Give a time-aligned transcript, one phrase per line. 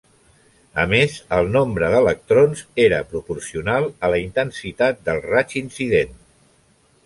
[0.83, 6.21] A més, el nombre d'electrons era proporcional a la intensitat del raig incident.